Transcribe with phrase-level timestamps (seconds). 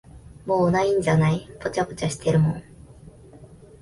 [0.47, 2.63] もう無いんじゃない、ぽちゃぽちゃしてるもん。